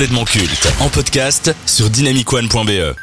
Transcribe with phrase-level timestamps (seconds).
[0.00, 2.96] complètement culte en podcast sur dynamicone.be.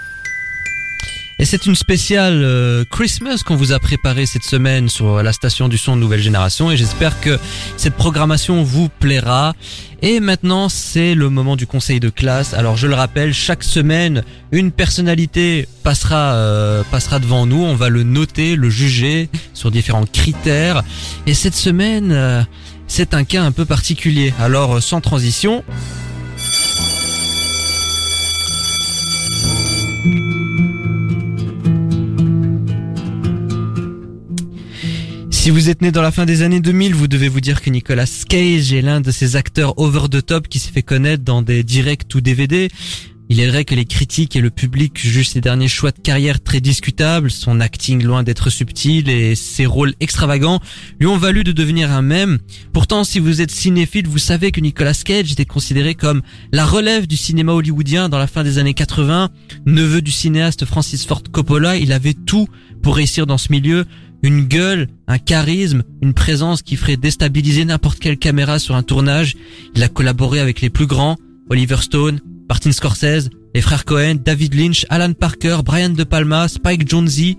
[1.38, 5.68] Et c'est une spéciale euh, Christmas qu'on vous a préparée cette semaine sur la station
[5.68, 7.38] du son de Nouvelle Génération et j'espère que
[7.78, 9.54] cette programmation vous plaira.
[10.02, 12.56] Et maintenant, c'est le moment du conseil de classe.
[12.56, 17.64] Alors, je le rappelle, chaque semaine, une personnalité passera euh, passera devant nous.
[17.64, 20.82] On va le noter, le juger sur différents critères.
[21.28, 22.42] Et cette semaine, euh,
[22.88, 24.34] c'est un cas un peu particulier.
[24.40, 25.64] Alors, sans transition,
[35.48, 37.70] Si vous êtes né dans la fin des années 2000, vous devez vous dire que
[37.70, 41.42] Nicolas Cage est l'un de ces acteurs over the top qui s'est fait connaître dans
[41.42, 42.68] des directs ou DVD.
[43.30, 46.44] Il est vrai que les critiques et le public jugent ses derniers choix de carrière
[46.44, 50.60] très discutables, son acting loin d'être subtil et ses rôles extravagants
[51.00, 52.40] lui ont valu de devenir un mème.
[52.74, 57.08] Pourtant, si vous êtes cinéphile, vous savez que Nicolas Cage était considéré comme la relève
[57.08, 59.30] du cinéma hollywoodien dans la fin des années 80.
[59.66, 62.48] Neveu du cinéaste Francis Ford Coppola, il avait tout
[62.82, 63.86] pour réussir dans ce milieu
[64.24, 69.36] une gueule, un charisme, une présence qui ferait déstabiliser n'importe quelle caméra sur un tournage.
[69.76, 71.18] Il a collaboré avec les plus grands,
[71.50, 76.90] Oliver Stone, Martin Scorsese, les frères Cohen, David Lynch, Alan Parker, Brian De Palma, Spike
[76.90, 77.36] Jonze.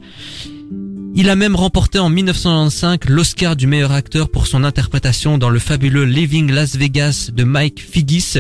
[1.21, 5.59] Il a même remporté en 1995 l'Oscar du meilleur acteur pour son interprétation dans le
[5.59, 8.35] fabuleux Living Las Vegas de Mike Figgis.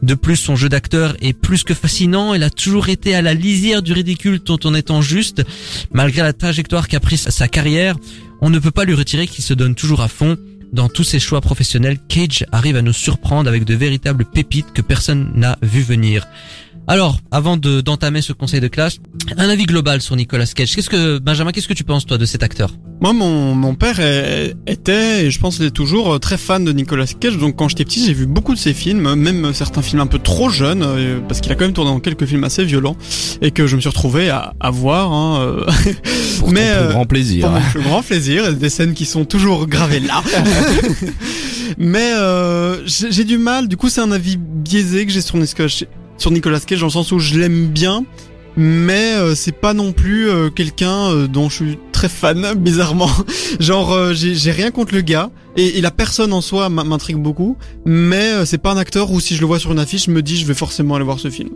[0.00, 2.32] De plus, son jeu d'acteur est plus que fascinant.
[2.32, 5.42] Il a toujours été à la lisière du ridicule tout en étant juste.
[5.90, 7.96] Malgré la trajectoire qu'a pris sa carrière,
[8.40, 10.36] on ne peut pas lui retirer qu'il se donne toujours à fond.
[10.72, 14.82] Dans tous ses choix professionnels, Cage arrive à nous surprendre avec de véritables pépites que
[14.82, 16.28] personne n'a vu venir.
[16.90, 18.96] Alors, avant de d'entamer ce conseil de classe,
[19.36, 20.74] un avis global sur Nicolas Cage.
[20.74, 22.74] Qu'est-ce que Benjamin, qu'est-ce que tu penses toi de cet acteur?
[23.00, 26.64] Moi, mon, mon père est- était, et je pense qu'il est toujours, euh, très fan
[26.64, 27.38] de Nicolas Cage.
[27.38, 30.18] Donc quand j'étais petit, j'ai vu beaucoup de ses films, même certains films un peu
[30.18, 32.96] trop jeunes, euh, parce qu'il a quand même tourné dans quelques films assez violents,
[33.40, 35.12] et que je me suis retrouvé à, à voir.
[35.12, 35.64] Hein, euh,
[36.40, 37.40] Pour Mais, ton plus euh, grand plaisir.
[37.44, 40.24] pour mon plus grand plaisir, des scènes qui sont toujours gravées là.
[41.78, 45.36] Mais euh, j'ai j'ai du mal, du coup c'est un avis biaisé que j'ai sur
[45.36, 45.68] Nicolas,
[46.20, 48.04] sur Nicolas Cage dans le sens où je l'aime bien,
[48.56, 53.10] mais euh, c'est pas non plus euh, quelqu'un euh, dont je suis très fan, bizarrement.
[53.58, 58.44] Genre j'ai rien contre le gars, et, et la personne en soi m'intrigue beaucoup, mais
[58.44, 60.36] c'est pas un acteur où si je le vois sur une affiche, je me dis
[60.36, 61.50] je vais forcément aller voir ce film.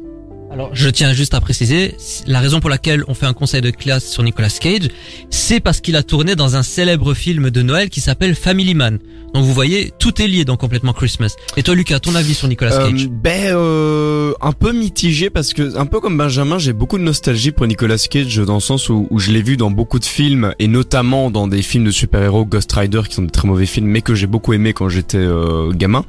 [0.54, 1.96] Alors, je tiens juste à préciser,
[2.28, 4.88] la raison pour laquelle on fait un conseil de classe sur Nicolas Cage,
[5.28, 9.00] c'est parce qu'il a tourné dans un célèbre film de Noël qui s'appelle Family Man.
[9.34, 11.34] Donc vous voyez, tout est lié dans Complètement Christmas.
[11.56, 15.52] Et toi Lucas, ton avis sur Nicolas Euh, Cage ben euh, un peu mitigé parce
[15.54, 18.88] que un peu comme Benjamin j'ai beaucoup de nostalgie pour Nicolas Cage dans le sens
[18.90, 21.90] où, où je l'ai vu dans beaucoup de films et notamment dans des films de
[21.90, 24.88] super-héros Ghost Rider qui sont des très mauvais films mais que j'ai beaucoup aimé quand
[24.88, 26.04] j'étais euh, gamin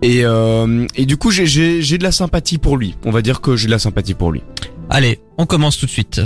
[0.00, 3.54] et, euh, et du coup j'ai de la sympathie pour lui on va dire que
[3.54, 4.42] j'ai de la sympathie pour lui
[4.88, 6.20] Allez, on commence tout de suite.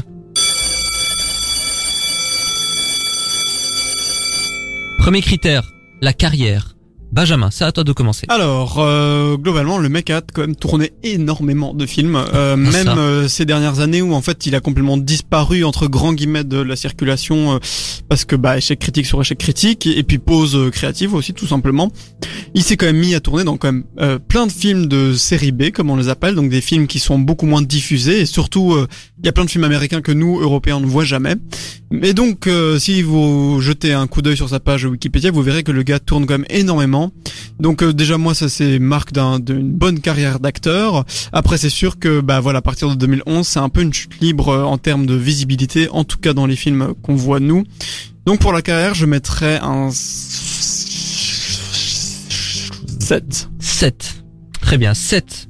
[4.99, 6.76] Premier critère, la carrière.
[7.12, 8.27] Benjamin, c'est à toi de commencer.
[8.28, 12.99] Alors, euh, globalement, le mec a quand même tourné énormément de films, euh, même ça.
[12.99, 16.59] euh, ces dernières années où en fait il a complètement disparu entre grands guillemets de
[16.59, 17.59] la circulation euh,
[18.09, 21.47] parce que bah échec critique sur échec critique et, et puis pause créative aussi tout
[21.47, 21.91] simplement.
[22.55, 25.15] Il s'est quand même mis à tourner dans quand même euh, plein de films de
[25.15, 28.27] série B comme on les appelle, donc des films qui sont beaucoup moins diffusés et
[28.27, 28.87] surtout euh,
[29.21, 31.34] il y a plein de films américains que nous Européens ne voit jamais.
[31.91, 35.62] Mais donc euh, si vous jetez un coup d'œil sur sa page Wikipédia, vous verrez
[35.62, 36.96] que le gars tourne quand même énormément.
[37.59, 41.05] Donc euh, déjà moi ça c'est marque d'un- d'une bonne carrière d'acteur.
[41.33, 44.21] Après c'est sûr que bah voilà à partir de 2011 c'est un peu une chute
[44.21, 47.65] libre euh, en termes de visibilité, en tout cas dans les films qu'on voit nous.
[48.27, 49.91] Donc pour la carrière je mettrais un
[53.01, 53.49] 7.
[53.61, 54.15] 7.
[54.61, 55.49] Très bien, 7.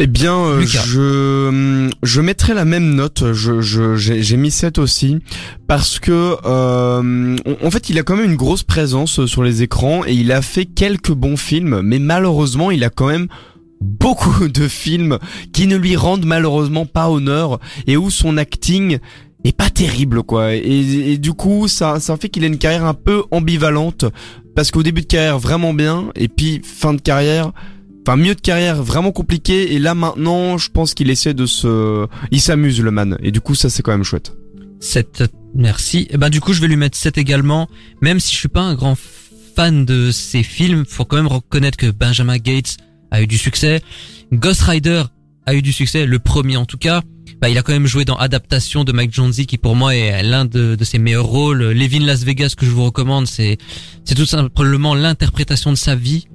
[0.00, 0.80] Eh bien, euh, Lucas.
[0.86, 3.32] je je mettrai la même note.
[3.32, 5.18] Je je j'ai mis 7 aussi
[5.66, 9.42] parce que euh, en- en fait, il a quand même une grosse présence euh, sur
[9.42, 13.26] les écrans et il a fait quelques bons films, mais malheureusement, il a quand même
[13.80, 15.18] beaucoup de films
[15.52, 17.58] qui ne lui rendent malheureusement pas honneur
[17.88, 18.98] et où son acting
[19.44, 22.84] est pas terrible quoi et, et du coup ça ça fait qu'il a une carrière
[22.84, 24.04] un peu ambivalente
[24.56, 27.52] parce qu'au début de carrière vraiment bien et puis fin de carrière
[28.08, 29.74] Enfin, mieux de carrière, vraiment compliqué.
[29.74, 32.06] Et là, maintenant, je pense qu'il essaie de se...
[32.30, 33.18] Il s'amuse, le man.
[33.22, 34.32] Et du coup, ça, c'est quand même chouette.
[34.80, 35.24] 7.
[35.54, 36.06] Merci.
[36.08, 37.68] Et ben du coup, je vais lui mettre 7 également,
[38.00, 38.96] même si je suis pas un grand
[39.54, 42.78] fan de ces films, faut quand même reconnaître que Benjamin Gates
[43.10, 43.82] a eu du succès.
[44.32, 45.02] Ghost Rider
[45.44, 47.02] a eu du succès, le premier en tout cas.
[47.42, 50.22] Bah, il a quand même joué dans Adaptation de Mike Jonesy, qui pour moi est
[50.22, 51.62] l'un de, de ses meilleurs rôles.
[51.62, 53.58] Levin Las Vegas que je vous recommande, c'est
[54.06, 56.26] c'est tout simplement l'interprétation de sa vie.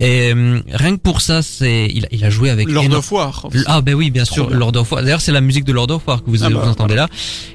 [0.00, 2.96] Et euh, rien que pour ça, c'est il, a- il a joué avec Lord éno-
[2.96, 3.48] of War.
[3.66, 4.56] Ah ben oui, bien sûr, bien.
[4.56, 5.02] Lord of War.
[5.02, 7.06] D'ailleurs, c'est la musique de Lord of War que vous, Ah bah, vous entendez là.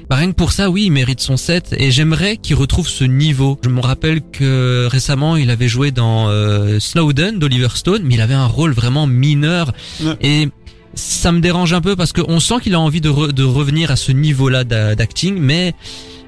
[0.08, 1.74] Bah, rien que pour ça, oui, il mérite son set.
[1.78, 3.58] Et j'aimerais qu'il retrouve ce niveau.
[3.64, 8.20] Je me rappelle que récemment, il avait joué dans euh, Snowden d'Oliver Stone, mais il
[8.20, 9.72] avait un rôle vraiment mineur.
[10.00, 10.14] Ouais.
[10.20, 10.48] Et
[10.94, 13.90] ça me dérange un peu parce qu'on sent qu'il a envie de, re- de revenir
[13.90, 15.74] à ce niveau-là d'a- d'acting, mais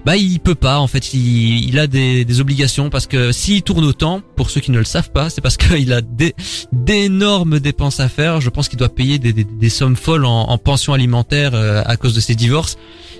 [0.04, 1.12] bah il peut pas en fait.
[1.14, 4.78] Il, il a des, des obligations parce que s'il tourne autant pour ceux qui ne
[4.78, 6.34] le savent pas c'est parce qu'il a des
[6.72, 8.40] d'énormes dépenses à faire.
[8.40, 11.82] Je pense qu'il doit payer des, des, des sommes folles en, en pension alimentaire euh,
[11.84, 12.76] à cause de ses divorces.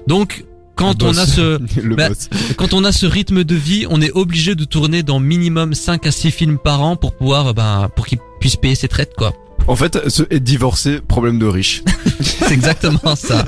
[0.06, 0.44] Donc
[0.74, 1.58] quand on a ce
[1.96, 2.08] Bah,
[2.56, 6.06] quand on a ce rythme de vie on est obligé de tourner dans minimum 5
[6.06, 9.34] à 6 films par an pour pouvoir ben pour qu'il puisse payer ses traites quoi.
[9.66, 11.82] En fait, ce être divorcé, problème de riche.
[12.20, 13.44] C'est exactement ça.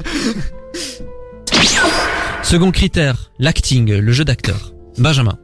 [2.42, 4.72] Second critère, l'acting, le jeu d'acteur.
[4.98, 5.38] Benjamin.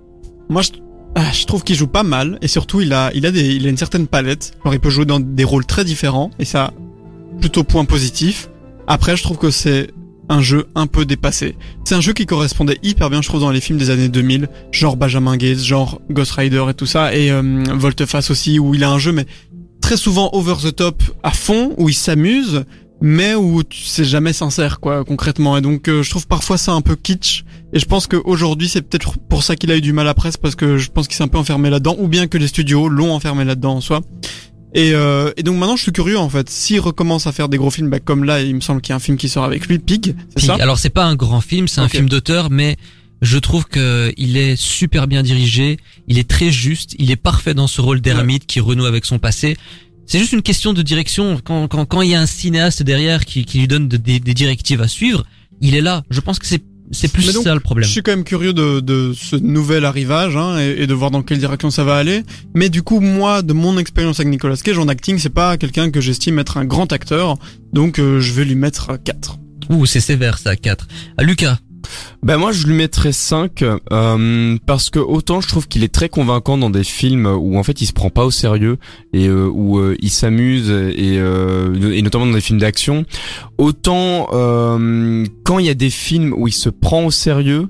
[0.49, 0.71] Moi, je,
[1.15, 3.67] ah, je trouve qu'il joue pas mal et surtout il a, il a des, il
[3.67, 4.53] a une certaine palette.
[4.63, 6.73] Alors il peut jouer dans des rôles très différents et ça,
[7.41, 8.49] plutôt point positif.
[8.87, 9.91] Après, je trouve que c'est
[10.29, 11.57] un jeu un peu dépassé.
[11.85, 14.49] C'est un jeu qui correspondait hyper bien, je trouve, dans les films des années 2000,
[14.73, 18.83] genre Benjamin Gates, genre Ghost Rider et tout ça, et euh, Volteface aussi, où il
[18.83, 19.27] a un jeu mais
[19.81, 22.65] très souvent over the top à fond, où il s'amuse,
[23.01, 25.57] mais où tu- c'est jamais sincère, quoi, concrètement.
[25.57, 27.45] Et donc, euh, je trouve parfois ça un peu kitsch.
[27.73, 30.37] Et je pense qu'aujourd'hui, c'est peut-être pour ça qu'il a eu du mal à presse,
[30.37, 32.89] parce que je pense qu'il s'est un peu enfermé là-dedans, ou bien que les studios
[32.89, 34.01] l'ont enfermé là-dedans en soi.
[34.75, 36.51] Et, euh, et donc maintenant, je suis curieux en fait.
[36.51, 38.93] S'il recommence à faire des gros films, bah, comme là, il me semble qu'il y
[38.93, 40.47] a un film qui sort avec lui, Pig, c'est Pig.
[40.47, 40.57] ça?
[40.61, 42.77] Alors c'est pas un grand film, c'est un film d'auteur, mais
[43.23, 45.79] je trouve que il est super bien dirigé,
[46.09, 49.19] il est très juste, il est parfait dans ce rôle d'ermite qui renoue avec son
[49.19, 49.57] passé.
[50.07, 51.41] C'est juste une question de direction.
[51.45, 54.21] Quand, quand, quand il y a un cinéaste derrière qui, qui lui donne de- des,
[54.21, 55.25] des directives à suivre,
[55.61, 56.05] il est là.
[56.11, 56.63] Je pense que c'est
[56.93, 57.85] c'est plus donc, ça le problème.
[57.85, 61.11] Je suis quand même curieux de, de ce nouvel arrivage hein, et, et de voir
[61.11, 62.23] dans quelle direction ça va aller.
[62.55, 65.91] Mais du coup, moi, de mon expérience avec Nicolas Cage en acting, c'est pas quelqu'un
[65.91, 67.39] que j'estime être un grand acteur.
[67.73, 69.37] Donc, euh, je vais lui mettre 4.
[69.71, 70.87] Ouh, c'est sévère ça, 4.
[71.19, 71.59] Ah, Lucas.
[72.23, 76.09] Ben moi je lui mettrais 5 euh, parce que autant je trouve qu'il est très
[76.09, 78.79] convaincant dans des films où en fait il se prend pas au sérieux
[79.13, 83.05] et euh, où euh, il s'amuse et, euh, et notamment dans des films d'action,
[83.59, 84.27] autant
[85.45, 87.69] quand il y a des films où il se prend au sérieux,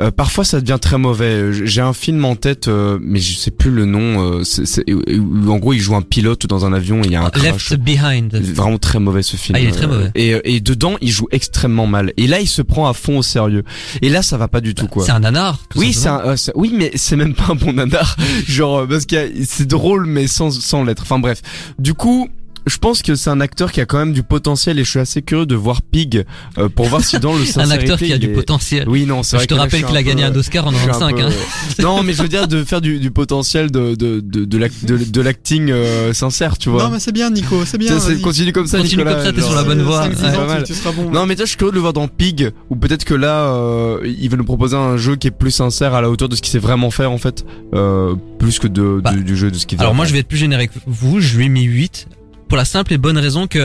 [0.00, 1.52] euh, parfois ça devient très mauvais.
[1.66, 4.38] J'ai un film en tête, euh, mais je sais plus le nom.
[4.38, 7.22] euh, c'est- en gros, il joue un pilote dans un avion et il y a
[7.22, 7.70] un crash.
[7.70, 8.34] Left Behind.
[8.54, 9.56] Vraiment très mauvais ce film.
[9.56, 10.10] Ah, il est très Euh, mauvais.
[10.14, 12.12] Et, et dedans, il joue extrêmement mal.
[12.16, 13.64] Et là, il se prend à fond au sérieux.
[14.02, 15.04] Et là, ça va pas du tout quoi.
[15.04, 15.58] C'est un nanar.
[15.76, 18.16] Oui, c'est un, euh, c'est- oui, mais c'est même pas un bon nanar.
[18.48, 19.16] Genre euh, parce que
[19.46, 21.02] c'est drôle, mais sans sans l'être.
[21.02, 21.42] Enfin bref.
[21.78, 22.28] Du coup.
[22.66, 24.98] Je pense que c'est un acteur qui a quand même du potentiel et je suis
[24.98, 26.24] assez curieux de voir Pig
[26.58, 28.88] euh, pour voir si dans le un acteur qui a du est- potentiel.
[28.88, 30.66] Oui, non, c'est Je vrai te que là, rappelle je qu'il a gagné un Oscar
[30.66, 31.34] en je suis un 95.
[31.34, 31.82] peu- Hein.
[31.82, 34.84] non, mais je veux dire de faire du, du potentiel de de de de l'ac-
[34.84, 36.84] de, de l'acting euh, sincère, tu vois.
[36.84, 37.98] Non, mais c'est bien, Nico, c'est bien.
[37.98, 40.02] C'est- continue comme ça, Continue Nicolas, comme ça, t'es sur la bonne voie.
[40.06, 40.46] Ouais.
[40.46, 40.62] mal.
[40.64, 41.10] tu, tu seras bon.
[41.10, 43.54] Non mais toi je suis curieux de le voir dans Pig ou peut-être que là
[43.54, 46.36] euh, il va nous proposer un jeu qui est plus sincère à la hauteur de
[46.36, 49.50] ce qu'il sait vraiment faire en fait euh, plus que de, Bah, du, du jeu
[49.50, 49.82] de ce qu'il fait.
[49.82, 50.70] Alors moi je vais être plus générique.
[50.86, 52.06] Vous, je lui ai mis 8
[52.50, 53.64] pour la simple et bonne raison que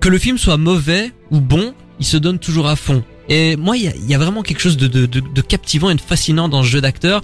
[0.00, 3.04] que le film soit mauvais ou bon, il se donne toujours à fond.
[3.28, 6.68] Et moi il y a, vraiment quelque chose de, captivant et de fascinant dans ce
[6.68, 7.22] jeu d'acteur.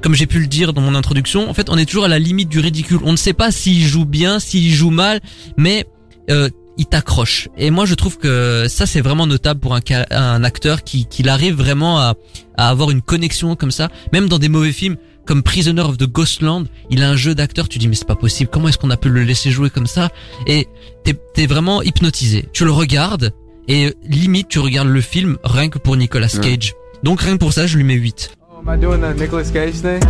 [0.00, 2.18] Comme j'ai pu le dire dans mon introduction, en fait on est toujours à la
[2.18, 3.00] limite du ridicule.
[3.04, 5.20] On ne sait pas s'il joue bien, s'il joue mal,
[5.58, 5.84] mais
[6.30, 6.48] euh,
[6.78, 7.48] il t'accroche.
[7.58, 11.28] Et moi je trouve que ça c'est vraiment notable pour un, un acteur qui, qui
[11.28, 12.14] arrive vraiment à,
[12.56, 16.06] à avoir une connexion comme ça, même dans des mauvais films comme Prisoner of the
[16.06, 18.90] Ghostland, il a un jeu d'acteur, tu dis mais c'est pas possible, comment est-ce qu'on
[18.90, 20.10] a pu le laisser jouer comme ça?
[20.46, 20.68] Et
[21.04, 22.48] t'es es vraiment hypnotisé.
[22.52, 23.32] Tu le regardes
[23.68, 26.56] et limite tu regardes le film rien que pour Nicolas Ouais.
[26.56, 26.74] Cage.
[27.02, 28.32] Donc rien que pour ça je lui mets 8.
[28.50, 30.00] Oh, am I doing the Nicolas Cage thing?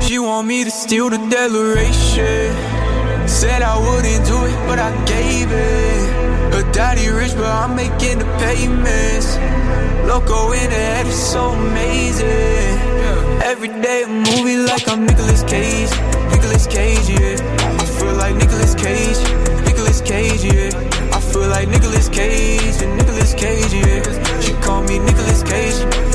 [0.00, 2.71] She want me to steal the declaration.
[3.42, 6.54] Said I wouldn't do it, but I gave it.
[6.54, 9.34] Her daddy rich, but I'm making the payments.
[10.06, 12.78] Loco in the head is so amazing.
[13.42, 15.90] Every day a movie like I'm Nicolas Cage.
[16.30, 17.34] Nicolas Cage, yeah.
[17.82, 19.18] I feel like Nicolas Cage.
[19.66, 20.70] Nicolas Cage, yeah.
[21.12, 24.40] I feel like Nicolas Cage and Nicolas Cage, yeah.
[24.40, 26.11] She call me Nicolas Cage.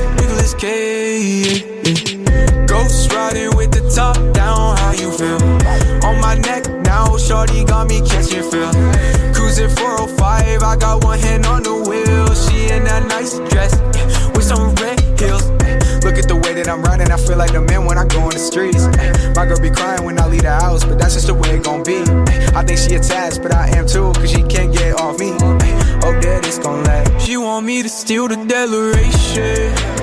[17.38, 18.88] feel like the man when I go in the streets.
[19.36, 21.64] My girl be crying when I leave the house, but that's just the way it
[21.64, 22.00] gon' be.
[22.56, 25.34] I think she attached, but I am too, cause she can't get off me.
[25.42, 25.58] Oh,
[26.02, 27.26] Hope that it's gon' last.
[27.26, 29.97] She want me to steal the declaration.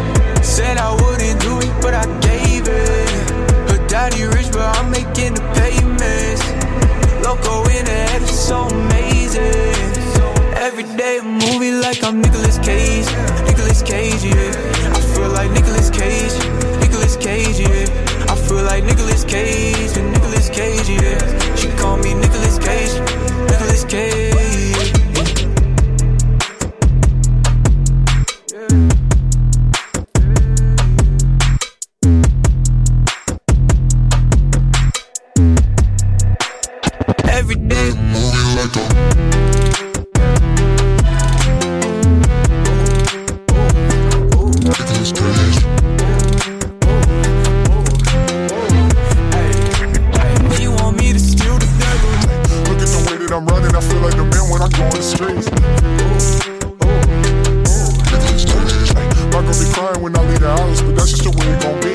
[60.05, 61.95] When I leave the house, but that's just the way it gon' be.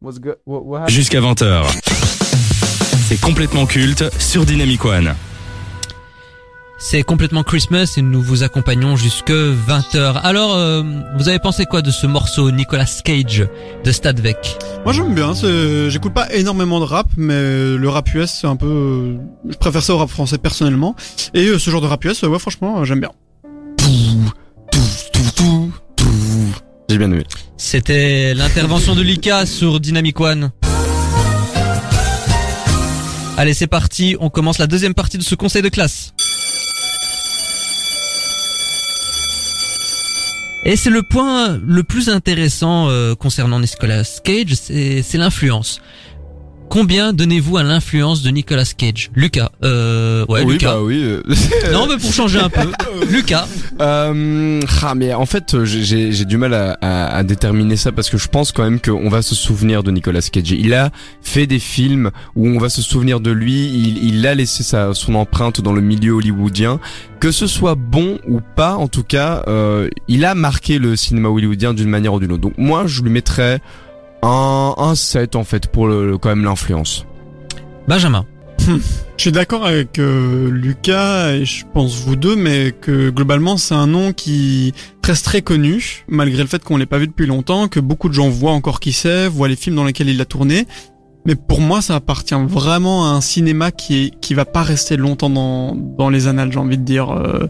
[0.00, 0.36] What's good?
[0.44, 0.94] What, what happened?
[0.94, 1.64] Jusqu'à 20h.
[3.08, 5.14] C'est complètement culte sur Dynamic One.
[6.78, 10.20] C'est complètement Christmas et nous vous accompagnons jusque 20h.
[10.22, 10.82] Alors, euh,
[11.16, 13.48] vous avez pensé quoi de ce morceau Nicolas Cage
[13.82, 15.32] de Stadvec Moi j'aime bien,
[15.88, 19.16] j'écoute pas énormément de rap, mais le rap US c'est un peu...
[19.48, 20.94] Je préfère ça au rap français personnellement.
[21.32, 23.10] Et euh, ce genre de rap US, ouais franchement j'aime bien.
[26.88, 27.24] J'ai bien aimé.
[27.56, 30.50] C'était l'intervention de Lika sur Dynamic One.
[33.36, 36.14] Allez, c'est parti, on commence la deuxième partie de ce conseil de classe.
[40.64, 45.80] Et c'est le point le plus intéressant euh, concernant Nicolas Cage, c'est c'est l'influence.
[46.68, 49.10] Combien donnez-vous à l'influence de Nicolas Cage?
[49.14, 49.50] Lucas.
[49.64, 50.74] Euh, ouais, oui, Lucas.
[50.74, 51.00] bah oui.
[51.02, 51.22] euh,
[51.72, 52.68] Non, mais pour changer un peu.
[53.10, 53.46] Lucas.
[53.80, 57.92] Euh, ah, mais en fait, j'ai- j'ai j'ai du mal à, à, à déterminer ça
[57.92, 60.50] parce que je pense quand même qu'on va se souvenir de Nicolas Cage.
[60.50, 60.90] Il a
[61.22, 63.66] fait des films où on va se souvenir de lui.
[63.66, 66.80] Il, il a laissé sa, son empreinte dans le milieu hollywoodien.
[67.20, 71.28] Que ce soit bon ou pas, en tout cas, euh, il a marqué le cinéma
[71.28, 72.42] hollywoodien d'une manière ou d'une autre.
[72.42, 73.60] Donc moi, je lui mettrais
[74.22, 77.06] un, un 7 en fait pour le, le- quand même l'influence.
[77.88, 78.24] Benjamin.
[78.68, 83.74] Je suis d'accord avec euh, Lucas et je pense vous deux, mais que globalement c'est
[83.74, 84.72] un nom qui
[85.04, 88.14] reste très connu, malgré le fait qu'on l'ait pas vu depuis longtemps, que beaucoup de
[88.14, 90.66] gens voient encore qui c'est, voient les films dans lesquels il a tourné.
[91.26, 94.96] Mais pour moi, ça appartient vraiment à un cinéma qui est, qui va pas rester
[94.96, 97.10] longtemps dans, dans les annales, j'ai envie de dire.
[97.12, 97.48] Euh,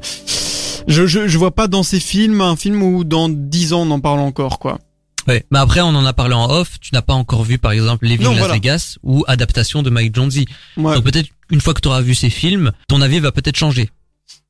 [0.86, 3.90] je, je, je vois pas dans ces films un film où dans dix ans on
[3.90, 4.78] en parle encore, quoi.
[5.28, 5.44] Ouais.
[5.50, 6.78] Mais après, on en a parlé en off.
[6.80, 8.54] Tu n'as pas encore vu, par exemple, Living Non, Las voilà.
[8.54, 10.46] Vegas ou adaptation de Mike Jonesy.
[10.76, 13.56] Ouais, Donc peut-être une fois que tu auras vu ces films, ton avis va peut-être
[13.56, 13.90] changer.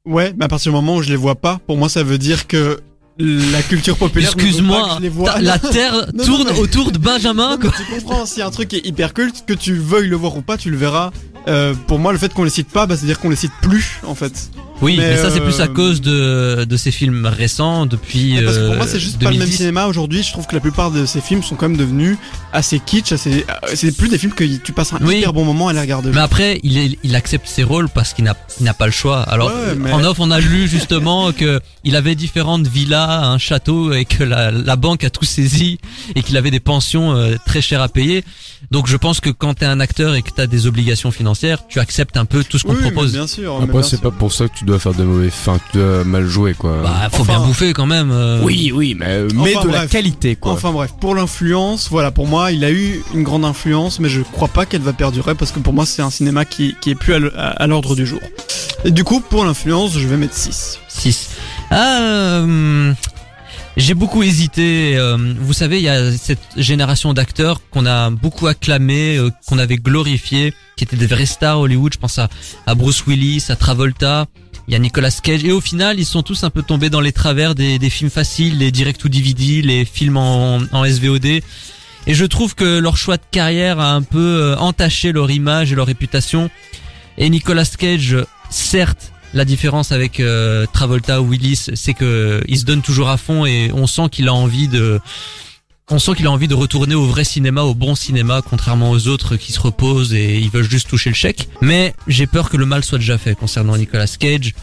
[0.05, 2.19] ouais, mais à partir du moment où je les vois pas, pour moi ça veut
[2.19, 2.81] dire que
[3.19, 4.31] la culture populaire.
[4.35, 4.99] Excuse-moi,
[5.41, 7.53] la terre Non, non, tourne mais- autour de Benjamin.
[7.53, 7.73] Non, Quoi.
[7.77, 10.59] tu comprends, si un truc est hyper culte, que tu veuilles le voir ou pas,
[10.59, 11.11] tu le verras.
[11.49, 14.01] Euh, pour moi, le fait qu'on les cite pas, bah, c'est-à-dire qu'on les cite plus,
[14.07, 14.51] en fait.
[14.83, 18.39] Oui, mais, Mais, ça c'est plus à euh, cause de de ces films récents depuis.
[18.45, 19.57] Parce que pour euh, moi, c'est juste pas le même 2010.
[19.57, 20.23] cinéma aujourd'hui.
[20.23, 22.19] Je trouve que la plupart de ces films sont quand même devenus
[22.53, 23.47] assez kitsch, assez.
[23.49, 25.19] euh, C'est plus des films que tu passes un Oui.
[25.19, 26.11] hyper bon moment à les regarder.
[26.11, 28.93] Mais après, il, est, il accepte ses rôles parce qu'il n'a il n'a pas le
[28.93, 29.21] choix.
[29.23, 33.39] Alors, Ouais, mais- en off, on a lu justement que il avait différentes villas, un
[33.39, 35.79] château, et que la, la banque a tout saisi
[36.15, 38.25] et qu'il avait des pensions euh, très chères à payer.
[38.71, 41.79] Donc, je pense que quand t'es un acteur et que t'as des obligations financières, tu
[41.79, 43.13] acceptes un peu tout ce qu'on oui, te mais propose.
[43.13, 43.59] bien sûr.
[43.63, 46.27] Après, c'est pas pour ça que tu dois faire de mauvais, enfin, tu dois mal
[46.27, 46.81] jouer quoi.
[46.83, 48.11] Bah, faut Enfin- bien bouffer quand même.
[48.13, 48.41] euh.
[48.43, 50.53] Oui, oui, mais, mais Enfin, de la qualité, quoi.
[50.53, 54.21] Enfin bref, pour l'influence, voilà, pour moi, il a eu une grande influence, mais je
[54.23, 56.95] crois pas qu'elle va perdurer parce que pour moi, c'est un cinéma qui, qui est
[56.95, 58.21] plus à l'ordre du jour.
[58.85, 60.79] Et du coup, pour l'influence, je vais mettre 6.
[60.89, 61.31] 6.
[61.71, 62.93] Ah, euh,
[63.77, 64.97] j'ai beaucoup hésité.
[64.97, 69.59] euh, vous savez, il y a cette génération d'acteurs qu'on a beaucoup acclamé, euh, qu'on
[69.59, 71.93] avait glorifié, qui étaient des vraies stars Hollywood.
[71.93, 72.29] Je pense à,
[72.67, 74.27] à Bruce Willis, à Travolta.
[74.69, 75.45] Il y a Nicolas Cage.
[75.45, 78.59] Et au final, ils sont tous un peu tombés dans les travers des, films faciles,
[78.59, 81.27] les direct to DVD, les films en, en SVOD.
[82.09, 85.73] Et je trouve que leur choix de carrière a un peu euh, entaché leur image
[85.73, 86.51] et leur réputation.
[87.19, 88.17] Et Nicolas Cage,
[88.51, 93.17] certes, la différence avec euh, Travolta ou Willis, c'est que il se donne toujours à
[93.17, 95.01] fond et on sent qu'il a envie de
[95.91, 99.07] on sent qu'il a envie de retourner au vrai cinéma, au bon cinéma, contrairement aux
[99.09, 101.49] autres qui se reposent et ils veulent juste toucher le chèque.
[101.61, 104.55] Mais j'ai peur que le mal soit déjà fait concernant Nicolas Cage.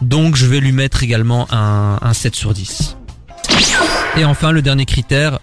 [0.00, 2.96] Donc je vais lui mettre également un, un 7 sur 10.
[4.16, 5.38] Et enfin, le dernier critère,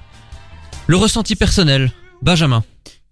[0.88, 1.92] le ressenti personnel.
[2.22, 2.64] Benjamin.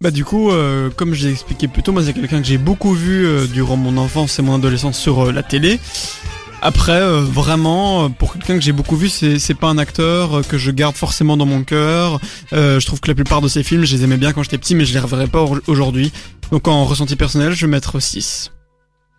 [0.02, 2.58] Bah du coup, euh, comme je l'ai expliqué plus tôt, moi c'est quelqu'un que j'ai
[2.58, 5.80] beaucoup vu euh, durant mon enfance et mon adolescence sur euh, la télé.
[6.62, 10.40] Après, euh, vraiment, euh, pour quelqu'un que j'ai beaucoup vu, c'est c'est pas un acteur
[10.40, 12.20] euh, que je garde forcément dans mon cœur.
[12.54, 14.58] Euh, je trouve que la plupart de ses films, je les aimais bien quand j'étais
[14.58, 16.12] petit, mais je les reverrai pas au- aujourd'hui.
[16.52, 18.52] Donc en ressenti personnel, je vais mettre 6.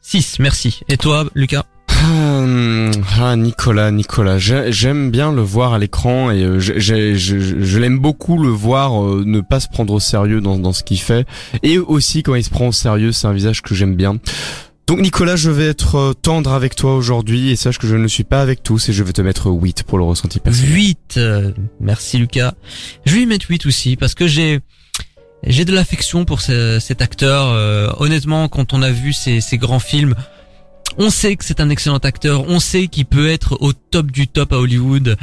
[0.03, 0.81] 6, merci.
[0.89, 1.65] Et toi, Lucas?
[1.89, 7.61] Ah, ah, Nicolas, Nicolas, j'ai- j'aime bien le voir à l'écran et j'ai- je, je-
[7.63, 8.93] je l'aime beaucoup le voir
[9.25, 11.27] ne pas se prendre au sérieux dans, dans ce qu'il fait
[11.63, 14.17] et aussi quand il se prend au sérieux, c'est un visage que j'aime bien.
[14.91, 18.09] Donc Nicolas, je vais être euh, tendre avec toi aujourd'hui et sache que je ne
[18.09, 20.69] suis pas avec tous et je vais te mettre 8 pour le ressenti personnel.
[20.75, 20.99] 8.
[21.17, 22.55] euh, merci Lucas.
[23.07, 24.59] Je vais lui mettre 8 aussi parce que j'ai
[25.47, 27.51] j'ai de l'affection pour ce- cet acteur.
[27.51, 30.17] euh, honnêtement, quand on a vu ces, grands films,
[30.99, 32.49] on sait que c'est un excellent acteur.
[32.49, 35.17] On sait qu'il peut être au top du top à Hollywood.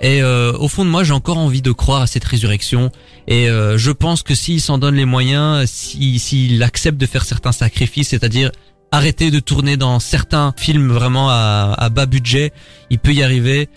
[0.00, 2.90] Et au fond de moi, j'ai encore envie de croire à cette résurrection.
[3.28, 7.52] Et je pense que s'il s'en donne les moyens, si- s'il accepte de faire certains
[7.52, 8.50] sacrifices, c'est-à-dire
[8.92, 12.52] arrêter de tourner dans certains films vraiment à, à bas budget,
[12.90, 13.68] il peut y arriver.